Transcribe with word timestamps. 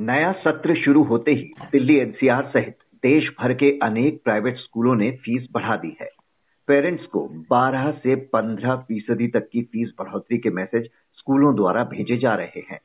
नया 0.00 0.32
सत्र 0.32 0.74
शुरू 0.74 1.02
होते 1.02 1.30
ही 1.30 1.52
दिल्ली 1.72 1.96
एनसीआर 1.96 2.46
सहित 2.46 2.76
देश 3.02 3.30
भर 3.40 3.54
के 3.54 3.78
अनेक 3.82 4.22
प्राइवेट 4.24 4.56
स्कूलों 4.56 4.94
ने 4.94 5.10
फ़ीस 5.10 5.48
बढ़ा 5.52 5.76
दी 5.76 5.96
है। 6.00 6.08
पेरेंट्स 6.66 7.04
को 7.04 7.28
12 7.28 7.90
से 7.90 8.16
15 8.16 8.76
फ़ीसदी 8.76 9.28
तक 9.28 9.48
की 9.52 9.62
फ़ीस 9.62 9.92
बढ़ोतरी 9.98 10.38
के 10.38 10.50
मैसेज 10.50 10.90
स्कूलों 11.12 11.56
द्वारा 11.56 11.84
भेजे 11.84 12.16
जा 12.16 12.34
रहे 12.34 12.60
हैं। 12.70 12.80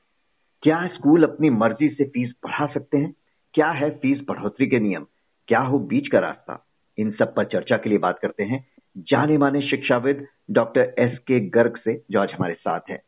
क्या 0.61 0.87
स्कूल 0.87 1.23
अपनी 1.23 1.49
मर्ज़ी 1.49 1.89
से 1.89 2.03
फ़ीस 2.03 2.33
बढ़ा 2.43 2.65
सकते 2.65 2.97
हैं? 2.97 3.13
क्या 3.53 3.69
है 3.69 3.89
फ़ीस 3.89 4.21
बढ़ोतरी 4.27 4.67
के 4.67 4.79
नियम? 4.79 5.05
क्या 5.47 5.59
हो 5.59 5.79
बीच 5.79 6.07
का 6.07 6.19
रास्ता? 6.19 6.67
इन 6.97 7.11
सब 7.11 7.35
पर 7.35 7.45
चर्चा 7.45 7.77
के 7.77 7.89
लिए 7.89 7.99
बात 7.99 8.19
करते 8.19 8.43
हैं 8.43 8.65
जाने 8.97 9.37
माने 9.37 9.61
शिक्षाविद 9.61 10.27
डॉक्टर 10.51 10.95
एस 10.99 11.17
के 11.17 11.39
गर्ग 11.39 11.77
से, 11.77 12.03
जो 12.11 12.19
आज 12.19 12.29
हमारे 12.31 12.53
साथ 12.53 12.79
हैं। 12.89 13.01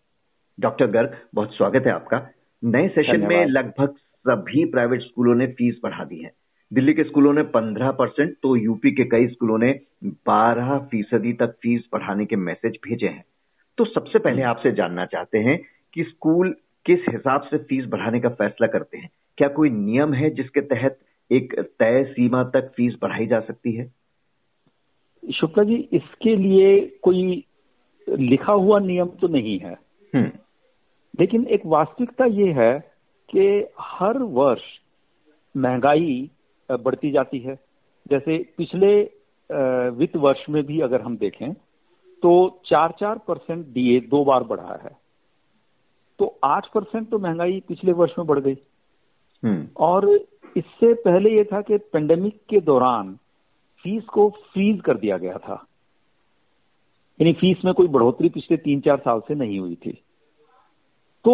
डॉक्टर 0.60 0.88
गर्ग, 0.88 1.18
बहुत 1.36 1.54
स्वागत 1.54 1.84
है 1.86 1.92
आपका। 1.92 2.30
नए 2.64 2.88
सेशन 2.88 3.22
में 3.22 3.46
लगभग 3.46 3.96
सभी 3.98 4.66
प्राइवेट 4.66 5.02
स्कूलों 5.02 5.36
ने 5.36 5.48
फ़ीस 5.48 5.80
बढ़ा 5.84 6.04
दी 6.04 6.18
है। 6.18 6.32
दिल्ली 6.74 6.94
के 6.94 7.04
स्कूलों 7.04 7.34
ने 7.34 7.44
15 7.44 7.92
परसेंट 7.92 8.36
तो 8.44 8.56
यूपी 8.56 8.92
के 8.92 9.04
कई 9.04 9.28
स्कूलों 9.28 9.58
ने 9.58 9.80
12 10.04 10.78
फ़ीसदी 10.80 11.34
तक 11.34 11.48
फ़ीस 11.48 11.88
बढ़ाने 11.94 12.26
के 12.26 12.36
मैसेज 12.36 12.78
भेजे 12.84 13.08
हैं। 13.08 13.26
तो 13.78 13.86
सबसे 13.86 14.20
पहले 14.20 14.42
आपसे 14.42 14.72
जानना 14.72 15.06
चाहते 15.06 15.38
हैं 15.38 15.62
कि 15.94 16.04
स्कूल 16.04 16.56
किस 16.86 17.00
हिसाब 17.10 17.42
से 17.42 17.58
फ़ीस 17.58 17.86
बढ़ाने 17.86 18.20
का 18.20 18.30
फैसला 18.30 18.68
करते 18.68 18.98
हैं। 18.98 19.10
क्या 19.38 19.48
कोई 19.48 19.70
नियम 19.70 20.14
है 20.14 20.30
जिसके 20.30 20.62
तहत 20.62 21.00
एक 21.32 21.60
तय 21.60 22.04
सीमा 22.04 22.44
तक 22.44 22.74
फ़ीस 22.76 22.96
बढ़ाई 23.02 23.28
जा 23.28 23.40
सकती 23.40 23.72
है? 23.72 23.94
शुक्ला 25.34 25.64
जी 25.64 25.76
इसके 25.76 26.36
लिए 26.36 27.00
कोई 27.02 27.44
लिखा 28.10 28.54
हुआ 28.54 28.80
नियम 28.80 29.08
तो 29.08 29.28
नहीं 29.28 29.60
है। 29.60 29.74
हम्म। 30.16 30.32
लेकिन 31.20 31.46
एक 31.48 31.66
वास्तविकता 31.66 32.26
ये 32.26 32.52
है 32.54 32.74
कि 33.30 33.48
हर 33.80 34.18
वर्ष 34.18 34.64
महँगाई 35.56 36.30
बढ़ती 36.70 37.12
जाती 37.12 37.40
है। 37.40 37.56
जैसे 38.10 38.38
पिछले 38.58 38.94
वित्त 39.90 40.16
वर्ष 40.16 40.44
में 40.50 40.64
भी 40.66 40.80
अगर 40.82 41.02
हम 41.02 41.18
देखें 41.18 41.54
तो 42.24 42.62
चार 42.66 42.94
चार 43.00 43.18
परसेंट 43.18 43.66
डीए 43.68 44.00
दो 44.02 44.24
बार 44.26 44.44
बढ़ा 44.44 44.80
है। 44.84 44.92
तो 46.20 46.40
आठ 46.44 46.68
परसेंट 46.68 47.10
तो 47.10 47.20
महँगाई 47.20 47.60
पिछले 47.68 47.92
वर्ष 47.92 48.14
में 48.18 48.28
बढ़ 48.28 48.40
गई। 48.40 48.58
हम्म। 49.44 49.68
और 49.80 50.10
इससे 50.58 50.94
पहले 50.94 51.30
ये 51.30 51.44
था 51.44 51.62
कि 51.62 51.78
पेंडेमिक 51.94 52.40
के 52.50 52.60
दौरान 52.62 53.14
फ़ीस 53.84 54.04
को 54.04 54.30
फ्रीज 54.54 54.82
कर 54.82 54.98
दिया 54.98 55.18
गया 55.18 55.38
था। 55.38 55.66
यानी 57.20 57.34
फ़ीस 57.34 57.66
में 57.66 57.74
कोई 57.74 57.88
बढ़ोतरी 57.88 58.30
पिछले 58.30 58.58
तीन 58.58 58.80
चार 58.82 58.98
साल 58.98 59.20
से 59.20 59.36
नहीं 59.36 59.60
हुई 59.60 59.76
थी। 59.76 60.02
तो 61.26 61.34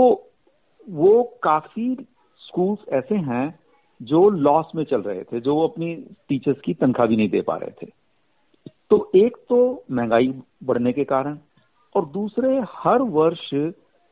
वो 0.88 1.24
काफ़ी 1.44 1.96
स्कूल्स 2.42 2.88
ऐसे 2.94 3.16
हैं 3.16 3.60
जो 4.02 4.30
लॉस 4.30 4.72
में 4.76 4.84
चल 4.84 5.02
रहे 5.02 5.24
थे, 5.24 5.40
जो 5.40 5.56
वो 5.56 5.68
अपनी 5.68 5.96
टीचर्स 6.30 6.62
की 6.62 6.74
तनख्वाह 6.74 7.08
भी 7.08 7.16
नहीं 7.18 7.30
दे 7.30 7.42
पा 7.42 7.56
रहे 7.58 7.72
थे। 7.82 7.92
तो 8.90 9.12
एक 9.16 9.38
तो 9.50 9.84
महँगाई 9.92 10.34
बढ़ने 10.64 10.94
के 10.94 11.04
कारण 11.04 11.38
और 11.96 12.06
दूसरे 12.06 12.60
हर 12.70 13.02
वर्ष 13.12 13.50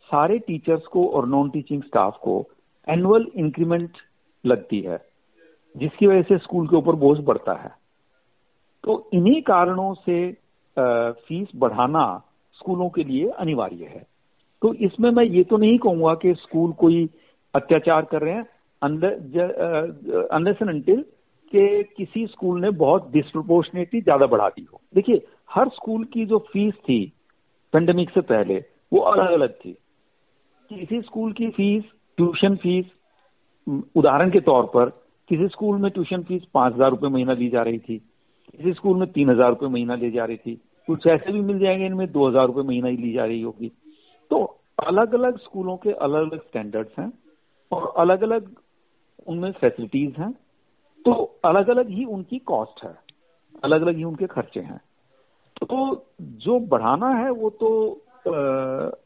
सारे 0.10 0.38
टीचर्स 0.40 0.86
को 0.86 1.08
और 1.08 1.28
नॉन 1.28 1.50
टीचिंग 1.50 1.84
स्टाफ 1.84 2.18
को 2.18 2.44
एनुअल 2.88 3.28
इंक्रीमेंट 3.36 3.98
लगती 4.44 4.80
है, 4.82 4.98
जिसकी 5.76 6.08
वजह 6.08 6.22
से 6.22 6.38
स्कूल 6.38 6.68
के 6.68 6.76
ऊपर 6.76 6.96
बोझ 6.96 7.18
बढ़ता 7.20 7.54
है। 7.54 7.72
तो 8.84 9.10
इन्हीं 9.14 9.42
कारणों 9.42 9.94
से 9.96 10.32
फ़ीस 10.78 11.48
बढ़ाना 11.56 12.06
स्कूलों 12.56 12.90
के 12.90 13.04
लिए 13.04 13.30
अनिवार्य 13.30 13.86
है। 13.86 14.06
तो 14.62 14.74
इसमें 14.86 15.10
मैं 15.12 15.24
ये 15.26 15.44
तो 15.44 15.58
नहीं 15.58 15.78
कहूँगा 15.80 16.14
कि 16.16 16.34
स्कूल 16.36 16.72
कोई 16.80 17.10
अत्याचार 17.54 18.06
कर 18.12 18.22
रहे 18.22 18.34
हैं। 18.34 18.46
अनलेस 18.82 20.58
अंटिल 20.64 21.02
कि 21.54 21.84
किसी 21.98 22.26
स्कूल 22.28 22.62
ने 22.62 22.70
बहुत 22.78 23.10
डिस्प्रोपोर्शनेटली 23.12 24.02
ज़्यादा 24.02 24.26
बढ़ा 24.28 24.48
दी 24.50 24.68
हो। 24.74 24.82
देखिए, 24.96 25.26
हर 25.50 25.70
स्कूल 25.70 26.04
की 26.14 26.26
जो 26.26 26.40
फ़ीस 26.52 26.74
थी 26.80 27.06
पेंडेमिक 27.74 28.10
से 28.10 28.22
पहले, 28.24 28.64
वो 28.94 29.00
अलग 29.02 29.32
अलग 29.32 29.54
थी। 29.56 29.72
किसी 30.72 31.02
स्कूल 31.02 31.34
की 31.34 31.50
फ़ीस 31.50 31.84
ट्यूशन 32.18 32.56
फ़ीस 32.56 32.86
उदाहरण 33.96 34.30
के 34.32 34.40
तौर 34.42 34.64
पर, 34.66 34.90
किसी 35.30 35.48
स्कूल 35.48 35.78
में 35.78 35.92
ट्यूशन 35.92 36.24
फ़ीस 36.24 36.42
पाँच 36.54 36.74
हज़ार 36.74 36.90
रुपये 36.90 37.10
महीना 37.10 37.34
ली 37.34 37.50
जा 37.50 37.62
रही 37.64 37.80
थी, 37.80 37.98
किसी 37.98 38.74
स्कूल 38.74 38.98
में 38.98 39.12
तीन 39.12 39.30
हज़ार 39.30 39.50
रुपये 39.50 39.70
महीना 39.70 39.96
ली 39.96 40.12
जा 40.12 40.26
रही 40.26 40.38
थी, 40.38 40.56
कुछ 40.88 41.08
ऐसे 41.08 41.32
भी 41.32 41.42
मिल 41.42 41.60
जाएँगे, 41.60 41.86
इनमें 41.86 42.12
दो 42.12 42.28
हज़ार 42.28 42.48
रुपये 42.48 42.64
महीना 42.64 42.88
ही 42.88 42.98
ली 42.98 43.12
जा 43.14 43.26
रही 43.26 43.42
होगी। 43.42 43.72
तो 44.32 44.44
अलग 44.80 45.14
अलग 45.14 45.38
स्कूलों 45.40 45.76
के 45.78 45.92
अलग 45.92 46.22
अलग 46.22 46.42
स्टैंडर्ड्स 46.42 47.00
हैं 47.00 47.12
और 47.72 47.94
अलग 47.98 48.22
अलग 48.24 48.50
उनमें 49.28 49.52
फैसिलिटीज़ 49.52 50.22
हैं 50.22 50.32
तो 51.06 51.14
अलग 51.46 51.70
अलग 51.70 51.90
ही 51.90 52.06
उनकी 52.06 52.40
कॉस्ट 52.48 52.84
है 52.84 52.96
अलग 53.64 53.82
अलग 53.82 53.96
ही 53.96 54.04
उनके 54.04 54.28
खर्चे 54.28 54.60
हैं। 54.60 54.80
तो 55.62 56.06
जो 56.22 56.60
बढ़ाना 56.68 57.10
है 57.16 57.30
वो 57.32 57.50
तो 57.50 57.70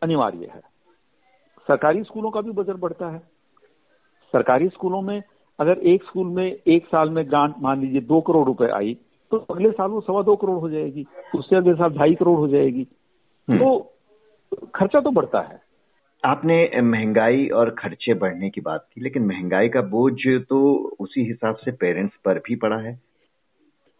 अनिवार्य 0.03 0.46
है। 0.46 0.62
सरकारी 1.68 2.03
स्कूलों 2.03 2.31
का 2.31 2.42
भी 2.42 2.52
बजट 2.52 2.75
बढ़ता 2.75 3.09
है। 3.09 3.19
सरकारी 4.34 4.68
स्कूलों 4.69 5.02
में 5.02 5.22
अगर 5.59 5.80
एक 5.88 6.03
स्कूल 6.03 6.28
में 6.28 6.46
एक 6.46 6.86
साल 6.86 7.09
में 7.09 7.28
ग्रांट 7.30 7.56
मान 7.62 7.81
लीजिए 7.81 8.02
दो 8.03 8.22
करोड़ 8.22 8.46
रुपए 8.47 8.68
आई 8.68 8.94
तो 9.31 9.38
अगले 9.50 9.72
साल 9.72 9.90
वो 9.90 10.02
सवा 10.02 10.22
दो 10.24 10.36
करोड़ 10.36 10.59
हो 10.59 10.69
जाएगी 10.69 11.06
उससे 11.36 11.56
अगले 11.56 11.74
साल 11.74 11.94
ढाई 11.94 12.16
करोड़ 12.16 12.38
हो 12.40 12.47
जाएगी। 12.47 12.88
हम्म। 13.47 13.59
तो 13.59 13.94
खर्चा 14.75 14.99
तो 14.99 15.11
बढ़ता 15.11 15.39
है। 15.41 15.59
आपने 16.23 16.81
महँगाई 16.81 17.47
और 17.49 17.69
खर्चे 17.69 18.13
बढ़ने 18.13 18.49
की 18.49 18.61
बात 18.61 18.88
की 18.93 19.01
लेकिन 19.01 19.25
महँगाई 19.25 19.69
का 19.69 19.81
बोझ 19.81 20.13
तो 20.49 20.59
उसी 20.99 21.23
हिसाब 21.23 21.55
से 21.55 21.71
पेरेंट्स 21.71 22.16
पर 22.25 22.39
भी 22.39 22.55
पड़ा 22.55 22.77
है। 22.77 22.99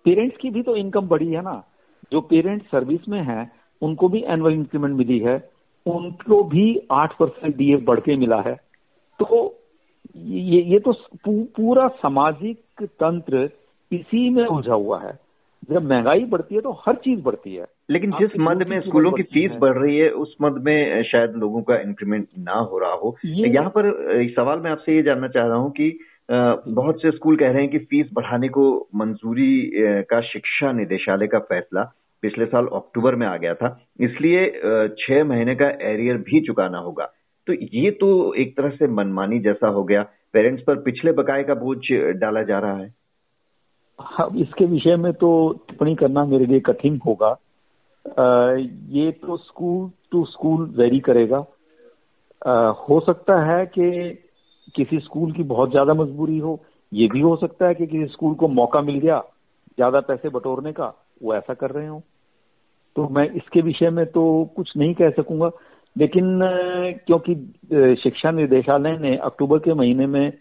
पेरेंट्स 0.06 0.38
की 0.38 0.50
भी 0.50 0.64
तो 0.64 0.76
इनकम 0.76 1.08
बढ़ी 1.08 1.32
है 1.32 1.42
ना। 1.42 1.64
जो 2.12 2.22
पेरेंट्स 2.22 2.66
सर्विस 2.66 3.08
में 3.10 3.22
हैं 3.22 3.52
उनको 3.82 4.08
भी 4.10 4.24
एनुअल 4.24 4.54
इंक्रीमेंट 4.54 4.96
मिली 4.98 5.20
है। 5.20 5.38
उनको 5.86 6.44
भी 6.44 6.66
आठ 6.92 7.18
परसेंट 7.18 7.56
डीए 7.58 7.76
बढ़ 7.78 8.00
के 8.00 8.16
मिला 8.16 8.42
है। 8.42 8.56
तो 9.20 9.60
ये 10.16 10.62
ये 10.64 10.80
तो 10.80 10.94
पूरा 11.28 11.88
सामाजिक 11.88 12.84
तंत्र 12.84 13.50
इसी 13.92 14.30
में 14.30 14.46
उलझा 14.46 14.74
हुआ 14.74 15.02
है। 15.02 15.25
जब 15.72 15.90
महँगाई 15.90 16.24
बढ़ती 16.26 16.56
है 16.56 16.62
तो 16.62 16.72
हर 16.86 16.96
चीज़ 16.96 17.22
बढ़ती 17.22 17.56
है। 17.56 17.66
लेकिन 17.92 18.12
जिस 18.12 18.32
मद 18.40 18.66
में 18.70 18.80
स्कूलों 18.82 19.12
की 19.12 19.24
फ़ीस 19.24 19.52
बढ़ 19.62 19.78
रही 19.78 19.98
है 19.98 20.10
उस 20.10 20.36
मद 20.42 20.62
में 20.66 21.04
शायद 21.04 21.34
लोगों 21.36 21.62
का 21.62 21.76
इंक्रीमेंट 21.80 22.28
ना 22.40 22.60
हो 22.62 22.80
रहा 22.80 22.94
हो। 22.94 23.16
यहाँ 23.26 23.70
पर 23.78 23.92
सवाल 24.36 24.60
मैं 24.60 24.72
आपसे 24.72 24.96
ये 24.96 25.04
जानना 25.04 25.28
चाह 25.28 25.48
रहा 25.48 25.58
हूँ 25.58 25.72
कि 25.72 25.98
बहुत 26.32 27.02
से 27.02 27.12
स्कूल 27.12 27.36
कह 27.38 27.52
रहे 27.52 27.62
हैं 27.62 27.72
कि 27.72 27.80
फ़ीस 27.80 28.10
बढ़ाने 28.14 28.50
को 28.50 28.66
मंजूरी 28.96 29.72
का 30.10 30.22
शिक्षा 30.22 30.72
निदेशालय 30.72 31.28
का 31.28 31.40
फैसला 31.50 31.84
पिछले 32.24 32.46
साल 32.46 32.68
अक्टूबर 32.74 33.16
में 33.16 33.26
आ 33.28 33.36
गया 33.38 33.54
था। 33.54 33.78
इसलिए 34.00 34.48
छह 35.00 35.24
महीने 35.24 35.56
का 35.56 35.68
एरियर 35.90 36.18
भी 36.30 36.42
चुकाना 36.48 36.78
होगा। 36.78 37.12
तो 37.48 37.54
ये 37.54 37.92
तो 37.92 38.34
एक 38.34 38.56
तरह 38.58 38.70
से 38.70 38.88
मनमानी 38.88 39.40
जैसा 39.40 39.68
हो 39.68 39.84
गया। 39.84 40.02
पेरेंट्स 40.34 40.64
पर 40.64 40.76
पिछले 40.82 41.12
बकाए 41.12 41.44
का 41.44 41.54
बोझ 41.56 41.78
डाला 42.20 42.42
जा 42.44 42.60
रहा 42.60 42.78
है। 42.78 42.94
हाँ 44.16 44.30
इसके 44.38 44.66
विषय 44.66 44.96
में 44.96 45.12
तो 45.14 45.30
टिप्पणी 45.68 45.96
करना 45.96 46.24
मेरे 46.26 46.46
लिए 46.46 46.60
कठिन 46.60 47.00
होगा। 47.06 47.28
आ, 48.06 48.56
ये 48.90 49.12
तो 49.12 49.38
स्कूल 49.38 49.90
टू 50.12 50.24
स्कूल 50.26 50.66
वेरी 50.78 51.00
करेगा। 51.00 51.38
आ, 52.42 52.70
हो 52.70 53.00
सकता 53.00 53.40
है 53.46 53.66
कि 53.68 53.90
किसी 54.76 55.00
स्कूल 55.00 55.32
की 55.32 55.44
बहुत 55.44 55.72
ज़्यादा 55.72 55.94
मजबूरी 55.94 56.38
हो। 56.38 56.60
ये 56.92 57.08
भी 57.08 57.22
हो 57.22 57.36
सकता 57.36 57.68
है 57.68 57.76
कि 57.76 57.88
किसी 57.88 58.06
स्कूल 58.06 58.34
को 58.36 58.48
मौका 58.50 58.82
मिल 58.82 59.00
गया 59.00 59.20
ज़्यादा 59.78 60.00
पैसे 60.02 60.30
बटोरने 60.30 60.72
का 60.74 60.94
वो 61.24 61.34
ऐसा 61.36 61.54
कर 61.54 61.72
रहे 61.72 61.88
हो। 61.88 62.02
तो 62.96 63.08
मैं 63.10 63.30
इसके 63.32 63.62
विषय 63.62 63.90
में 63.90 64.06
तो 64.06 64.24
कुछ 64.56 64.72
नहीं 64.78 64.94
कह 64.94 65.10
सकूँगा। 65.12 65.50
लेकिन 65.96 66.40
क्योंकि 67.08 67.36
शिक्षा 67.96 68.32
निदेशालय 68.32 68.98
ने 68.98 69.16
अक्टूबर 69.18 69.60
के 69.60 69.74
महीने 69.74 70.06
में 70.08 70.32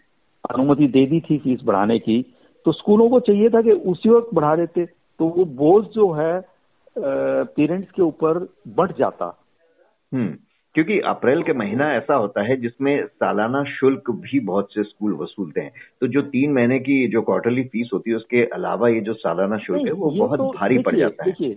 अनुमति 0.43 0.87
दे 0.87 1.05
दी 1.05 1.19
थी 1.21 1.37
फ़ीस 1.37 1.59
बढ़ाने 1.65 1.99
की 1.99 2.19
तो 2.65 2.71
स्कूलों 2.71 3.09
को 3.09 3.19
चाहिए 3.19 3.49
था 3.49 3.61
कि 3.61 3.71
उसी 3.71 4.09
वक्त 4.09 4.33
बढ़ा 4.33 4.55
देते 4.55 4.85
तो 5.19 5.25
वो 5.27 5.45
बोझ 5.55 5.83
जो 5.85 6.11
है 6.11 6.33
पेरेंट्स 6.97 7.91
के 7.91 8.01
ऊपर 8.01 8.37
बढ़ 8.75 8.91
जाता। 8.91 9.25
हम्म 10.11 10.35
क्योंकि 10.75 10.99
अप्रैल 10.99 11.43
के 11.43 11.53
महीना 11.53 11.91
ऐसा 11.93 12.15
होता 12.15 12.41
है 12.41 12.55
जिसमें 12.61 13.05
सालाना 13.05 13.63
शुल्क 13.63 14.09
भी 14.11 14.39
बहुत 14.39 14.73
से 14.73 14.83
स्कूल 14.83 15.13
वसूलते 15.13 15.61
हैं। 15.61 15.71
तो 16.01 16.07
जो 16.07 16.21
तीन 16.21 16.53
महीने 16.53 16.79
की 16.79 17.07
जो 17.07 17.21
क्वार्टरली 17.21 17.63
फ़ीस 17.63 17.89
होती 17.93 18.11
है 18.11 18.17
उसके 18.17 18.43
अलावा 18.45 18.89
ये 18.89 19.01
जो 19.01 19.13
सालाना 19.13 19.57
शुल्क 19.57 19.85
है 19.87 19.91
वो 19.91 20.09
बहुत 20.09 20.39
तो 20.39 20.51
भारी 20.51 20.77
पड़ 20.77 20.95
जाता 20.95 21.23
है। 21.23 21.29
देखिए 21.29 21.53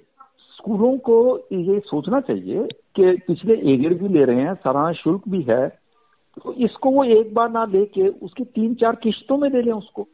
स्कूलों 0.53 0.97
को 0.99 1.39
ये 1.53 1.79
सोचना 1.81 2.21
चाहिए 2.21 2.67
कि 2.97 3.17
पिछले 3.27 3.55
एगेड 3.73 3.99
भी 3.99 4.09
ले 4.09 4.25
रहे 4.25 4.41
हैं 4.41 4.55
सालाना 4.55 4.93
शुल्क 4.93 5.29
भी 5.29 5.43
है 5.43 5.69
तो 6.37 6.53
इसको 6.61 6.91
वो 6.91 7.05
एक 7.05 7.35
बार 7.35 7.51
ना 7.51 7.65
लेके 7.65 8.09
उसकी 8.09 8.45
तीन 8.45 8.75
चार 8.75 8.97
किश्तों 8.97 9.39
में 9.39 9.51
दे 9.53 9.63
लें 9.63 9.73
उसको। 9.73 10.09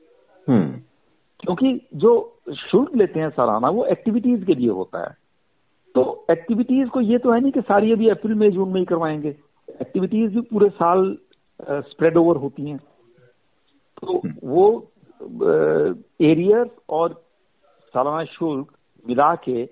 क्योंकि 0.51 1.81
जो 1.95 2.13
शुल्क 2.61 2.95
लेते 2.97 3.21
हैं 3.21 3.29
सालाना 3.31 3.69
वो 3.69 3.85
एक्टिविटीज़ 3.87 4.45
के 4.45 4.55
लिए 4.55 4.71
होता 4.71 5.03
है। 5.03 5.17
तो 5.95 6.27
एक्टिविटीज़ 6.31 6.89
को 6.89 7.01
ये 7.01 7.19
तो 7.19 7.33
है 7.33 7.41
नहीं 7.41 7.53
कि 7.53 7.61
सारी 7.61 7.93
अभी 7.93 8.09
अप्रैल 8.09 8.35
मई 8.35 8.51
जून 8.51 8.69
में 8.69 8.79
ही 8.81 8.85
करवाएँगे। 8.87 9.37
एक्टिविटीज़ 9.81 10.35
भी 10.35 10.41
पूरे 10.41 10.69
साल 10.71 11.17
स्प्रेड 11.71 12.17
ओवर 12.17 12.37
होती 12.37 12.71
हैं। 12.71 12.79
तो 13.99 14.21
वो 14.45 14.91
एरियर 16.21 16.71
और 16.89 17.13
सालाना 17.95 18.25
शुल्क 18.25 18.73
मिला 19.05 19.35
के 19.35 19.65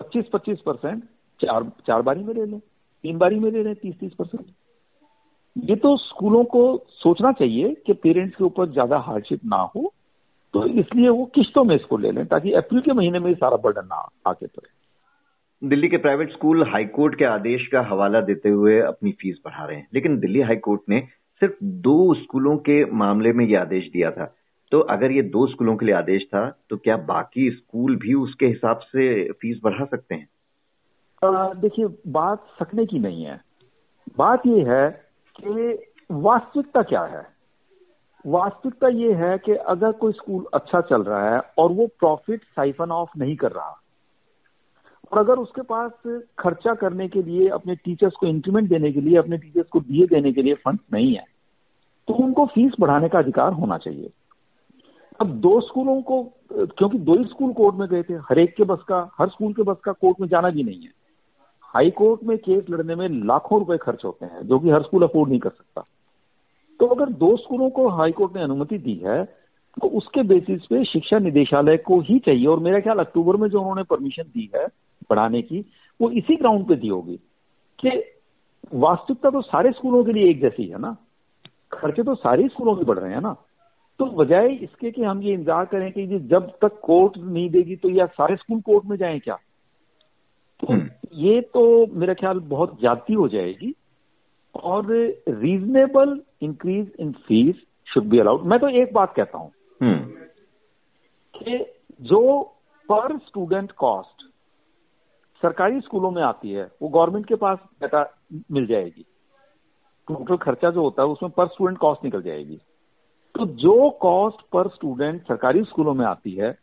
25-25 0.00 0.60
परसेंट 0.60 1.02
चार 1.40 1.70
चार 1.86 2.02
बारी 2.02 2.24
में 2.24 2.34
ले 2.34 2.44
लें 2.46 2.58
तीन 3.04 3.18
बारी 3.18 3.38
में 3.38 3.50
ले 3.50 3.62
लें 3.62 3.74
तीस 3.74 3.98
तीस 3.98 4.12
परसेंट। 4.14 4.46
ये 5.56 5.76
तो 5.76 5.96
स्कूलों 5.96 6.44
को 6.44 6.62
सोचना 6.92 7.32
चाहिए 7.32 7.74
कि 7.86 7.92
पेरेंट्स 7.92 8.36
के 8.36 8.44
ऊपर 8.44 8.68
ज़्यादा 8.68 8.98
हार्डशिप 8.98 9.40
ना 9.44 9.56
हो 9.76 9.92
तो 10.54 10.64
इसलिए 10.80 11.08
वो 11.08 11.24
किश्तों 11.24 11.64
में 11.64 11.74
इसको 11.76 11.96
ले 11.96 12.10
लें 12.10 12.26
ताकि 12.26 12.52
अप्रैल 12.52 12.80
के 12.80 12.92
महीने 12.92 13.18
में 13.18 13.32
सारा 13.34 13.56
बर्डन 13.56 13.86
ना 13.86 14.08
आके 14.26 14.46
पड़े। 14.46 15.68
दिल्ली 15.68 15.88
के 15.88 15.96
प्राइवेट 15.96 16.32
स्कूल 16.32 16.62
हाईकोर्ट 16.70 17.14
के 17.18 17.24
आदेश 17.24 17.66
का 17.66 17.80
हवाला 17.80 18.20
देते 18.20 18.48
हुए 18.48 18.78
अपनी 18.80 19.12
फ़ीस 19.12 19.38
बढ़ा 19.44 19.64
रहे 19.64 19.76
हैं 19.76 19.88
लेकिन 19.94 20.18
दिल्ली 20.18 20.40
हाईकोर्ट 20.40 20.80
ने 20.88 21.00
सिर्फ़ 21.40 21.54
दो 21.62 22.14
स्कूलों 22.14 22.56
के 22.58 22.84
मामले 22.94 23.32
में 23.32 23.44
ये 23.44 23.56
आदेश 23.56 23.90
दिया 23.92 24.10
था। 24.10 24.34
तो 24.72 24.80
अगर 24.80 25.12
ये 25.12 25.22
दो 25.22 25.46
स्कूलों 25.46 25.76
के 25.76 25.86
लिए 25.86 25.94
आदेश 25.94 26.22
था 26.24 26.48
तो 26.70 26.76
क्या 26.76 26.96
बाकी 27.08 27.50
स्कूल 27.50 27.96
भी 27.96 28.14
उसके 28.14 28.46
हिसाब 28.46 28.78
से 28.78 29.32
फ़ीस 29.32 29.60
बढ़ा 29.64 29.84
सकते 29.84 30.14
हैं? 30.14 30.28
देखिए 31.60 31.86
बात 32.12 32.46
सकने 32.58 32.86
की 32.86 32.98
नहीं 32.98 33.24
है। 33.24 33.40
बात 34.18 34.46
यह 34.46 34.72
है 34.72 35.05
कि 35.38 35.78
वास्तविकता 36.12 36.82
क्या 36.82 37.02
है? 37.04 37.26
वास्तविकता 38.24 38.88
ये 38.90 39.12
है 39.14 39.36
कि 39.38 39.52
अगर 39.68 39.92
कोई 39.94 40.12
स्कूल 40.12 40.44
अच्छा 40.54 40.80
चल 40.82 41.02
रहा 41.02 41.30
है 41.30 41.40
और 41.58 41.72
वो 41.72 41.86
प्रॉफिट 41.98 42.42
साइफन 42.46 42.90
ऑफ़ 42.92 43.18
नहीं 43.18 43.36
कर 43.36 43.52
रहा, 43.52 43.76
और 45.12 45.18
अगर 45.18 45.38
उसके 45.38 45.62
पास 45.64 45.90
खर्चा 46.38 46.74
करने 46.74 47.08
के 47.08 47.22
लिए, 47.22 47.48
अपने 47.48 47.74
टीचर्स 47.76 48.14
को 48.14 48.26
इंक्रीमेंट 48.26 48.68
देने 48.68 48.92
के 48.92 49.00
लिए, 49.00 49.16
अपने 49.18 49.38
टीचर्स 49.38 49.68
को 49.68 49.80
दिए 49.80 50.06
देने 50.06 50.32
के 50.32 50.42
लिए 50.42 50.54
फंड 50.56 50.78
नहीं 50.92 51.14
है 51.14 51.24
तो 52.08 52.14
उनको 52.14 52.46
फ़ीस 52.46 52.72
बढ़ाने 52.80 53.08
का 53.08 53.18
अधिकार 53.18 53.52
होना 53.52 53.76
चाहिए। 53.78 54.10
अब 55.20 55.30
दो 55.40 55.60
स्कूलों 55.60 56.00
को, 56.02 56.22
क्योंकि 56.52 56.98
दो 56.98 57.14
ही 57.14 57.24
स्कूल 57.24 57.52
कोर्ट 57.52 57.76
में 57.76 57.88
गए 57.88 58.02
थे, 58.02 58.14
हर 58.28 58.38
एक 58.38 58.54
के 58.56 58.64
बस 58.64 58.82
का, 58.88 58.98
हर 59.18 59.28
स्कूल 59.28 59.52
के 59.52 59.62
बस 59.62 59.76
का 59.84 59.92
कोर्ट 59.92 60.20
में 60.20 60.28
जाना 60.28 60.50
भी 60.50 60.62
नहीं 60.62 60.80
है। 60.80 60.92
हाई 61.76 61.90
कोर्ट 61.92 62.22
में 62.24 62.36
केस 62.38 62.64
लड़ने 62.70 62.94
में 62.94 63.08
लाखों 63.26 63.58
रुपए 63.58 63.76
खर्च 63.78 64.04
होते 64.04 64.26
हैं, 64.26 64.42
जो 64.42 64.58
कि 64.58 64.70
हर 64.70 64.82
स्कूल 64.82 65.02
अफोर्ड 65.02 65.30
नहीं 65.30 65.40
कर 65.40 65.50
सकता। 65.50 65.84
तो 66.80 66.86
अगर 66.86 67.10
दो 67.14 67.36
स्कूलों 67.36 67.68
को 67.70 67.88
हाईकोर्ट 67.90 68.36
ने 68.36 68.42
अनुमति 68.42 68.78
दी 68.80 68.94
है 69.04 69.24
तो 69.76 69.88
उसके 69.98 70.22
बेसिस 70.24 70.64
पे 70.66 70.82
शिक्षा 70.84 71.18
निदेशालय 71.18 71.76
को 71.78 72.00
ही 72.00 72.18
चाहिए, 72.18 72.46
और 72.46 72.60
मेरा 72.60 72.80
ख्याल 72.80 72.98
अक्टूबर 72.98 73.36
में 73.36 73.48
जो 73.48 73.60
उन्होंने 73.60 73.82
परमिशन 73.84 74.22
दी 74.24 74.50
है 74.54 74.66
बढ़ाने 75.10 75.42
की, 75.42 75.64
वो 76.00 76.10
इसी 76.12 76.36
ग्राउंड 76.36 76.66
पे 76.68 76.76
दी 76.76 76.88
होगी 76.88 77.16
कि 77.78 77.90
वास्तविकता 78.74 79.30
तो 79.30 79.42
सारे 79.42 79.72
स्कूलों 79.72 80.02
के 80.04 80.12
लिए 80.12 80.30
एक 80.30 80.40
जैसी 80.40 80.66
है 80.66 80.78
ना। 80.80 80.96
खर्चे 81.72 82.02
तो 82.02 82.14
सारे 82.16 82.48
स्कूलों 82.48 82.76
के 82.76 82.84
बढ़ 82.84 82.98
रहे 82.98 83.12
हैं 83.12 83.20
ना। 83.20 83.36
तो 84.00 84.06
बजाय 84.14 84.48
इसके 84.54 84.90
कि 84.90 85.02
हम 85.02 85.22
ये 85.22 85.34
इंतज़ार 85.34 85.64
करें 85.66 85.90
कि 85.92 86.06
जब 86.06 86.50
तक 86.62 86.80
कोर्ट 86.82 87.18
नहीं 87.18 87.48
देगी 87.50 87.76
तो 87.76 87.90
या 87.90 88.06
सारे 88.14 88.36
स्कूल 88.36 88.60
कोर्ट 88.62 88.84
में 88.84 88.96
जाएँ 88.96 89.18
क्या? 89.20 89.34
तो 90.60 90.72
हम्म। 90.72 90.88
ये 91.16 91.40
तो 91.40 91.86
मेरा 91.92 92.14
ख्याल 92.14 92.38
बहुत 92.38 92.78
ज़्यादा 92.78 93.14
हो 93.14 93.28
जाएगी 93.28 93.74
और 94.54 94.86
reasonable 95.28 96.20
increase 96.42 96.92
in 97.00 97.12
fees 97.12 97.64
should 97.88 98.04
be 98.04 98.18
allowed 98.18 98.44
मैं 98.44 98.58
तो 98.58 98.68
एक 98.68 98.92
बात 98.92 99.14
कहता 99.14 99.38
हूँ 99.38 99.52
हम्म। 99.80 99.98
कि 101.34 101.64
जो 102.00 102.42
पर 102.88 103.16
स्टूडेंट 103.18 103.72
कॉस्ट 103.72 104.24
सरकारी 105.42 105.80
स्कूलों 105.80 106.10
में 106.10 106.22
आती 106.22 106.52
है 106.52 106.70
वो 106.82 106.88
गवर्नमेंट 106.88 107.26
के 107.26 107.34
पास 107.34 107.58
डाटा 107.80 108.04
मिल 108.52 108.66
जाएगी 108.66 109.04
टोटल 110.08 110.36
खर्चा 110.36 110.70
जो 110.70 110.82
होता 110.82 111.02
है 111.02 111.08
उसमें 111.08 111.30
पर 111.30 111.46
स्टूडेंट 111.46 111.78
कॉस्ट 111.78 112.04
निकल 112.04 112.22
जाएगी 112.22 112.60
तो 113.34 113.46
जो 113.46 113.90
कॉस्ट 113.90 114.40
पर 114.52 114.68
स्टूडेंट 114.68 115.22
सरकारी 115.22 115.62
स्कूलों 115.64 115.94
में 115.94 116.06
आती 116.06 116.32
है 116.32 116.58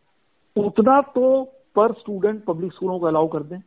उतना 0.56 1.02
तो 1.02 1.44
पर 1.76 1.94
स्टूडेंट 1.94 2.44
पब्लिक 2.46 2.74
स्कूलों 2.74 3.00
को 3.00 3.06
अलाउ 3.06 3.28
कर 3.28 3.44
दें। 3.44 3.60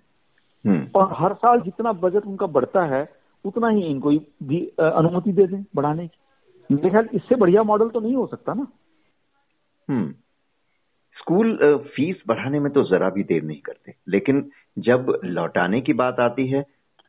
और 0.95 1.15
हर 1.19 1.35
साल 1.35 1.61
जितना 1.61 1.93
बजट 1.93 2.27
उनका 2.27 2.47
बढ़ता 2.49 2.85
है 2.87 3.09
उतना 3.45 3.69
ही 3.69 3.83
इनको 3.83 4.11
भी 4.43 4.61
अनुमति 4.79 5.33
दे 5.33 5.47
दें 5.47 5.65
बढ़ाने 5.77 6.07
की। 6.07 6.75
मेरे 6.75 6.91
ख्याल 6.91 7.09
इससे 7.15 7.35
बढ़िया 7.35 7.63
मॉडल 7.63 7.89
तो 7.89 8.01
नहीं 8.01 8.15
हो 8.17 8.27
सकता 8.27 8.55
ना। 8.55 8.67
हम्म। 9.89 10.11
स्कूल 11.17 11.57
फ़ीस 11.87 12.23
बढ़ाने 12.29 12.61
में 12.61 12.73
तो 12.73 12.83
जरा 12.83 13.09
भी 13.11 13.23
देर 13.23 13.43
नहीं 13.43 13.61
करते। 13.61 13.95
लेकिन 14.09 14.49
जब 14.79 15.19
लौटाने 15.25 15.81
की 15.81 15.93
बात 15.93 16.21
आती 16.21 16.47
है 16.47 16.65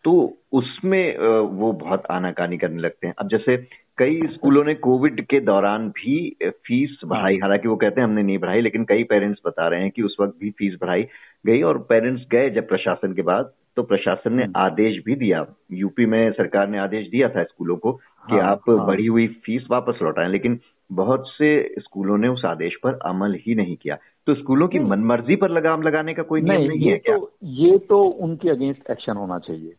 तो 0.06 0.14
उसमें 0.52 1.18
वो 1.50 1.72
बहुत 1.74 2.04
आनाकानी 2.12 2.58
करने 2.58 2.82
लगते 2.82 3.08
हैं। 3.08 3.14
अब 3.20 3.28
जैसे 3.28 3.58
कई 3.98 4.20
स्कूलों 4.28 4.64
ने 4.64 4.74
कोविड 4.76 5.22
के 5.26 5.40
दौरान 5.40 5.90
भी 5.90 6.38
फ़ीस 6.44 7.00
बढ़ाई। 7.06 7.38
हालाँकि 7.38 7.68
वो 7.68 7.76
कहते 7.76 8.02
हैं 8.02 8.08
हमने 8.08 8.24
नहीं 8.24 8.38
बढ़ाई 8.38 8.62
लेकिन 8.62 8.84
कई 8.84 9.04
पेरेंट्स 9.04 9.40
बता 9.46 9.68
रहे 9.68 9.82
हैं 9.82 9.92
कि 9.92 10.02
उस 10.02 10.18
वक्त 10.22 10.36
भी 10.40 10.50
फ़ीस 10.50 10.78
बढ़ाई 10.82 11.08
गई 11.46 11.62
और 11.62 11.78
पेरेंट्स 11.78 12.26
गए 12.32 12.50
जब 12.50 12.68
प्रशासन 12.68 13.14
के 13.14 13.22
बाद 13.22 13.52
तो 13.76 13.84
प्रशासन 13.84 14.34
ने 14.34 14.44
हम्म। 14.44 14.54
आदेश 14.58 15.04
भी 15.06 15.16
दिया 15.16 15.46
यूपी 15.72 16.06
में 16.06 16.32
सरकार 16.32 16.70
ने 16.70 16.78
आदेश 16.78 17.08
दिया 17.10 17.30
था 17.30 17.44
स्कूलों 17.44 17.76
को 17.78 17.92
कि 17.92 18.36
हाँ, 18.36 18.42
आप 18.42 18.62
हाँ। 18.70 18.86
बढ़ी 18.88 19.06
हुई 19.06 19.28
फ़ीस 19.28 19.68
वापस 19.72 20.00
लौटाएँ 20.02 20.30
लेकिन 20.30 20.60
बहुत 20.92 21.24
से 21.28 21.76
स्कूलों 21.80 22.18
ने 22.18 22.28
उस 22.28 22.46
आदेश 22.46 22.76
पर 22.84 23.00
अमल 23.06 23.38
ही 23.48 23.56
नहीं 23.56 23.76
किया 23.76 23.98
तो 24.28 24.36
स्कूलों 24.36 24.68
की 24.68 24.80
मनमर्जी 24.80 25.36
पर 25.36 25.50
लगाम 25.50 25.82
लगाने 25.82 26.14
का 26.14 26.24
कोई 26.24 26.42
नियम 26.42 26.58
नहीं, 26.58 26.68
नहीं 26.68 26.90
है 26.90 26.98
क्या 26.98 27.18
तो, 27.18 27.32
ये 27.44 27.78
तो 27.78 28.04
उनके 28.04 28.50
अगेंस्ट 28.50 28.90
एक्शन 28.92 29.18
होना 29.18 29.40
चाहिए 29.40 29.74